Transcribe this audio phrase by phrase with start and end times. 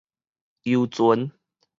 [0.65, 1.29] 油船